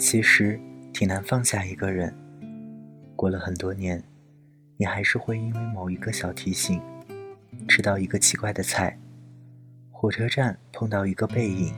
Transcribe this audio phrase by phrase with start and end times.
[0.00, 0.58] 其实
[0.94, 2.12] 挺难放下一个人。
[3.14, 4.02] 过了很多年，
[4.78, 6.80] 你还是会因为某一个小提醒，
[7.68, 8.98] 吃到一个奇怪的菜，
[9.90, 11.74] 火车站碰到一个背影，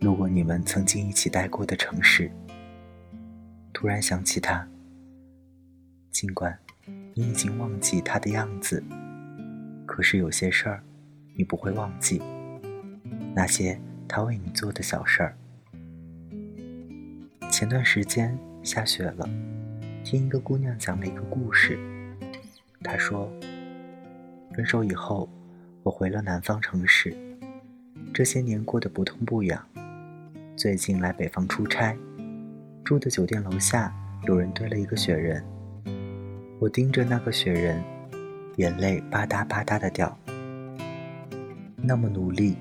[0.00, 2.30] 路过你们曾经一起待过的城市，
[3.72, 4.68] 突然想起他。
[6.10, 6.58] 尽管
[7.14, 8.84] 你已经忘记他的样子，
[9.86, 10.84] 可是有些事儿
[11.34, 12.20] 你不会忘记，
[13.34, 15.34] 那些他为你做的小事儿。
[17.58, 19.28] 前段时间下雪了，
[20.04, 21.76] 听一个姑娘讲了一个故事。
[22.84, 23.28] 她说，
[24.54, 25.28] 分手以后，
[25.82, 27.12] 我回了南方城市，
[28.14, 29.60] 这些年过得不痛不痒。
[30.54, 31.96] 最近来北方出差，
[32.84, 33.92] 住的酒店楼下
[34.28, 35.44] 有人堆了一个雪人，
[36.60, 37.82] 我盯着那个雪人，
[38.54, 40.16] 眼泪吧嗒吧嗒的掉。
[41.74, 42.56] 那么努力，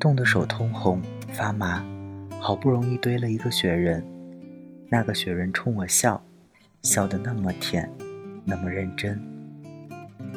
[0.00, 1.86] 冻得手通红发麻，
[2.40, 4.04] 好不容易堆了一个雪人。
[4.94, 6.24] 那个雪人冲我笑，
[6.82, 7.90] 笑得那么甜，
[8.44, 9.20] 那么认真。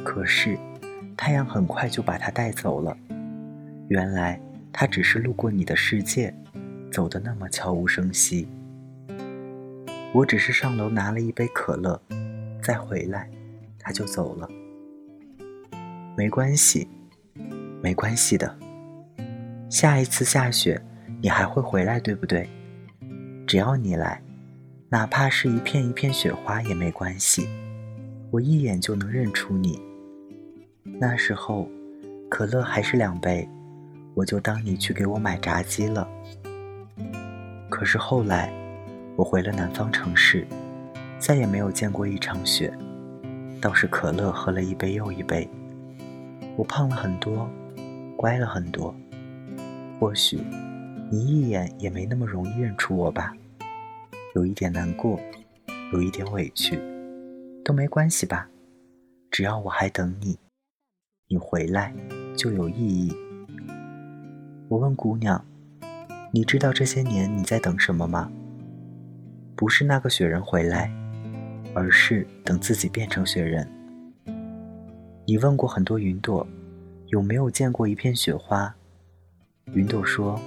[0.03, 0.57] 可是，
[1.15, 2.97] 太阳很快就把它带走了。
[3.87, 4.41] 原来，
[4.73, 6.33] 他只是路过你的世界，
[6.91, 8.47] 走得那么悄无声息。
[10.11, 12.01] 我只是上楼拿了一杯可乐，
[12.63, 13.29] 再回来，
[13.77, 14.49] 他就走了。
[16.17, 16.87] 没关系，
[17.83, 18.57] 没关系的。
[19.69, 20.81] 下一次下雪，
[21.21, 22.49] 你还会回来，对不对？
[23.45, 24.19] 只要你来。
[24.89, 27.49] 哪怕是一片一片雪花也没关系，
[28.31, 29.81] 我一眼就能认出你。
[30.83, 31.67] 那时候，
[32.29, 33.45] 可乐还是两杯，
[34.15, 36.07] 我就当你去给我买炸鸡了。
[37.69, 38.49] 可是后来，
[39.17, 40.47] 我回了南方城市，
[41.19, 42.73] 再也没有见过一场雪，
[43.59, 45.49] 倒是可乐喝了一杯又一杯。
[46.55, 47.49] 我胖了很多，
[48.15, 48.95] 乖了很多，
[49.99, 50.39] 或许
[51.11, 53.35] 你一眼也没那么容易认出我吧。
[54.37, 55.19] 有一点难过，
[55.91, 56.79] 有一点委屈，
[57.65, 58.47] 都没关系吧？
[59.31, 60.37] 只要我还等你，
[61.27, 61.91] 你回来
[62.35, 63.11] 就有意义。
[64.67, 65.43] 我问姑娘
[66.31, 68.31] ：“你知道这些年你在等什么吗？”
[69.57, 70.91] 不是那个雪人回来，
[71.73, 73.67] 而是等自己变成雪人。
[75.25, 76.47] 你问过很多云朵，
[77.07, 78.75] 有没有见过一片雪花？
[79.73, 80.39] 云朵说：“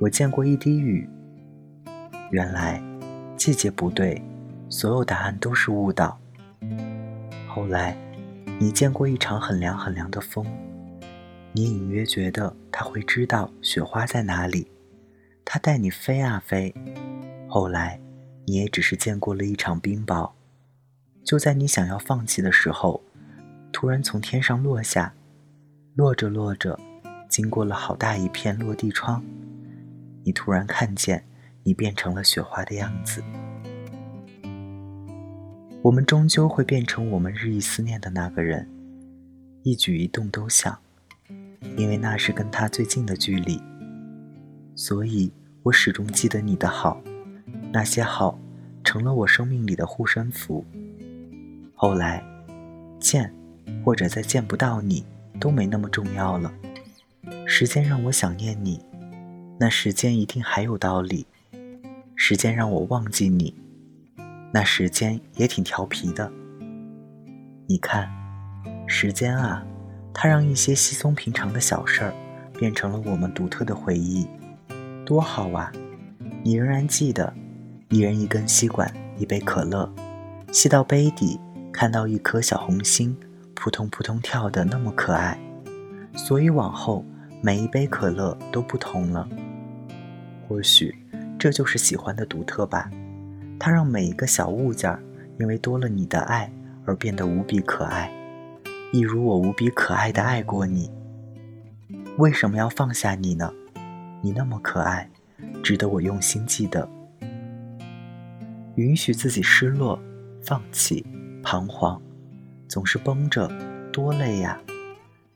[0.00, 1.10] 我见过一滴雨。”
[2.30, 2.80] 原来。
[3.40, 4.22] 季节不对，
[4.68, 6.20] 所有答案都是误导。
[7.48, 7.96] 后来，
[8.58, 10.44] 你见过一场很凉很凉的风，
[11.52, 14.70] 你隐约觉得他会知道雪花在哪里，
[15.42, 16.74] 他带你飞啊飞。
[17.48, 17.98] 后来，
[18.44, 20.32] 你也只是见过了一场冰雹，
[21.24, 23.02] 就在你想要放弃的时候，
[23.72, 25.14] 突然从天上落下，
[25.94, 26.78] 落着落着，
[27.26, 29.24] 经过了好大一片落地窗，
[30.24, 31.24] 你突然看见。
[31.62, 33.22] 你变成了雪花的样子，
[35.82, 38.68] 我们终究会变成我们日益思念的那个人，
[39.62, 40.78] 一举一动都想，
[41.76, 43.60] 因为那是跟他最近的距离。
[44.74, 45.30] 所以
[45.62, 47.02] 我始终记得你的好，
[47.72, 48.38] 那些好
[48.82, 50.64] 成了我生命里的护身符。
[51.74, 52.24] 后来，
[52.98, 53.34] 见
[53.84, 55.04] 或者再见不到你
[55.38, 56.52] 都没那么重要了。
[57.46, 58.80] 时间让我想念你，
[59.58, 61.26] 那时间一定还有道理。
[62.22, 63.54] 时间让我忘记你，
[64.52, 66.30] 那时间也挺调皮的。
[67.66, 68.10] 你看，
[68.86, 69.64] 时间啊，
[70.12, 72.12] 它让一些稀松平常的小事儿，
[72.58, 74.28] 变成了我们独特的回忆，
[75.06, 75.72] 多好啊！
[76.44, 77.32] 你仍然记得，
[77.88, 79.90] 一人一根吸管，一杯可乐，
[80.52, 81.40] 吸到杯底，
[81.72, 83.16] 看到一颗小红心，
[83.54, 85.40] 扑通扑通跳的那么可爱。
[86.14, 87.02] 所以往后
[87.40, 89.26] 每一杯可乐都不同了，
[90.46, 90.99] 或许。
[91.40, 92.90] 这就是喜欢的独特吧，
[93.58, 94.94] 它让每一个小物件
[95.38, 96.52] 因为多了你的爱
[96.84, 98.12] 而变得无比可爱，
[98.92, 100.90] 一如我无比可爱的爱过你。
[102.18, 103.50] 为什么要放下你呢？
[104.20, 105.08] 你那么可爱，
[105.62, 106.86] 值得我用心记得。
[108.74, 109.98] 允许自己失落、
[110.42, 111.06] 放弃、
[111.42, 112.02] 彷徨，
[112.68, 113.50] 总是绷着，
[113.90, 114.60] 多累呀！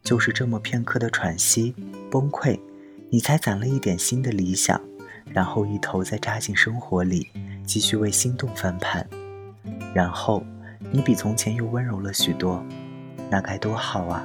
[0.03, 1.75] 就是这么片刻的喘息、
[2.11, 2.61] 崩溃，
[3.09, 4.79] 你才攒了一点新的理想。
[5.33, 7.29] 然后一头再扎进生活里，
[7.65, 9.07] 继续为心动翻盘。
[9.95, 10.45] 然后
[10.93, 12.65] 你比从前又温柔了许多，
[13.31, 14.25] 那该多好啊！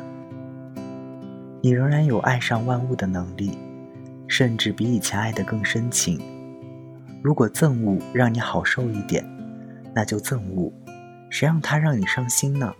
[1.61, 3.57] 你仍然有爱上万物的能力，
[4.27, 6.19] 甚至比以前爱得更深情。
[7.21, 9.25] 如果憎恶让你好受一点，
[9.93, 10.71] 那就憎恶，
[11.29, 12.73] 谁让他让你伤心呢？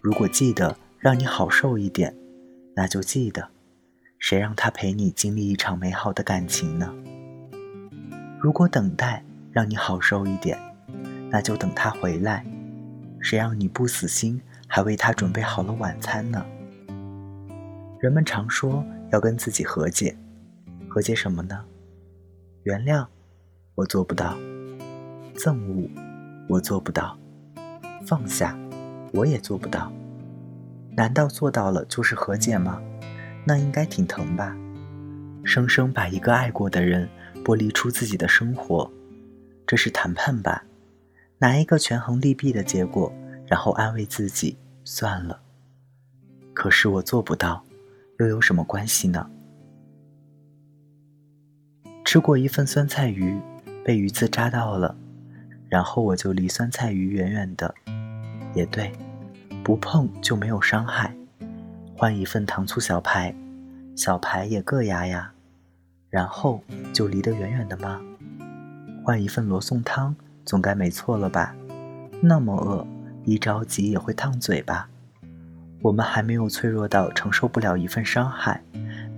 [0.00, 2.14] 如果记得让你好受一点，
[2.74, 3.48] 那就记得。
[4.20, 6.94] 谁让他陪你经历一场美好的感情呢？
[8.38, 10.58] 如果等待让你好受一点，
[11.30, 12.44] 那就等他回来。
[13.18, 16.44] 谁让你不死心，还为他准备好了晚餐呢？
[17.98, 20.14] 人们常说要跟自己和解，
[20.86, 21.64] 和解什么呢？
[22.64, 23.06] 原谅，
[23.74, 24.36] 我做不到；
[25.34, 25.90] 憎恶，
[26.46, 27.16] 我做不到；
[28.06, 28.56] 放下，
[29.14, 29.90] 我也做不到。
[30.94, 32.82] 难道做到了就是和解吗？
[33.44, 34.56] 那应该挺疼吧？
[35.44, 37.08] 生生把一个爱过的人
[37.44, 38.90] 剥离出自己的生活，
[39.66, 40.64] 这是谈判吧？
[41.38, 43.12] 拿一个权衡利弊的结果，
[43.46, 45.40] 然后安慰自己算了。
[46.52, 47.64] 可是我做不到。
[48.18, 49.30] 又有什么关系呢？
[52.04, 53.40] 吃过一份酸菜鱼，
[53.82, 54.94] 被鱼刺扎到了，
[55.70, 57.74] 然后我就离酸菜鱼远远的。
[58.54, 58.92] 也对，
[59.64, 61.16] 不碰就没有伤害。
[62.00, 63.34] 换一份糖醋小排，
[63.94, 65.30] 小排也硌牙呀，
[66.08, 66.64] 然后
[66.94, 68.00] 就离得远远的吗？
[69.04, 70.16] 换一份罗宋汤，
[70.46, 71.54] 总该没错了吧？
[72.22, 72.86] 那么饿，
[73.26, 74.88] 一着急也会烫嘴吧？
[75.82, 78.62] 我们还没有脆弱到承受不了一份伤害，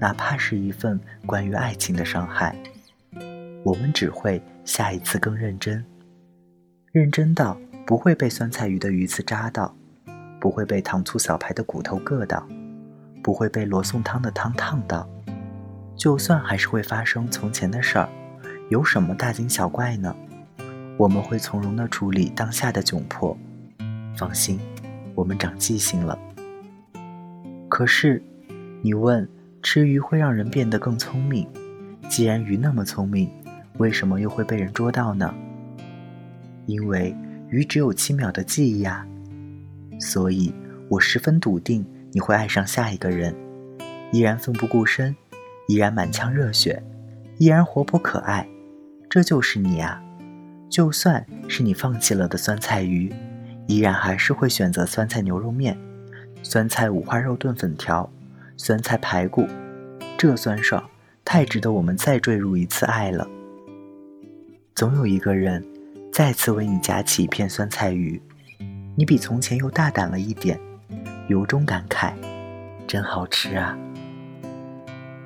[0.00, 2.60] 哪怕是一份关于爱情的伤害。
[3.62, 5.84] 我们只会下一次更认真，
[6.90, 7.56] 认真到
[7.86, 9.72] 不会被酸菜鱼的鱼刺扎到，
[10.40, 12.44] 不会被糖醋小排的骨头硌到，
[13.22, 15.08] 不会被罗宋汤的汤烫到。
[15.94, 18.08] 就算还是会发生从前的事儿，
[18.70, 20.14] 有什么大惊小怪呢？
[20.98, 23.36] 我们会从容地处理当下的窘迫。
[24.16, 24.58] 放心，
[25.14, 26.18] 我们长记性了。
[27.68, 28.22] 可是，
[28.82, 29.26] 你问
[29.62, 31.46] 吃鱼会让人变得更聪明？
[32.08, 33.30] 既然鱼那么聪明，
[33.78, 35.32] 为什么又会被人捉到呢？
[36.66, 37.16] 因为
[37.48, 39.06] 鱼只有七秒的记忆啊！
[39.98, 40.52] 所以
[40.88, 43.34] 我十分笃定你会爱上下一个人，
[44.12, 45.16] 依然奋不顾身，
[45.66, 46.82] 依然满腔热血，
[47.38, 48.46] 依然活泼可爱，
[49.08, 50.02] 这就是你啊！
[50.68, 53.12] 就算是你放弃了的酸菜鱼，
[53.66, 55.76] 依然还是会选择酸菜牛肉面。
[56.42, 58.10] 酸菜五花肉炖粉条，
[58.56, 59.46] 酸菜排骨，
[60.18, 60.82] 这酸爽
[61.24, 63.28] 太值得我们再坠入一次爱了。
[64.74, 65.64] 总有一个人
[66.12, 68.20] 再次为你夹起一片酸菜鱼，
[68.96, 70.58] 你比从前又大胆了一点，
[71.32, 72.12] 由衷感慨，
[72.86, 73.74] 真好吃啊！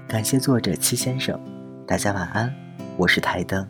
[0.07, 1.37] 感谢作者七先生，
[1.85, 2.55] 大家晚安，
[2.97, 3.69] 我是台灯。